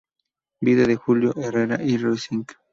Vida 0.61 0.85
de 0.87 0.95
Julio 0.95 1.31
Herrera 1.35 1.79
y 1.83 1.95
Reissig. 1.99 2.47